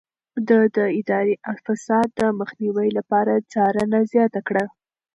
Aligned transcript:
ده 0.47 0.59
د 0.75 0.77
اداري 0.99 1.35
فساد 1.65 2.07
د 2.19 2.21
مخنيوي 2.39 2.89
لپاره 2.97 3.33
څارنه 3.51 3.99
زياته 4.11 4.39
کړه. 4.47 4.65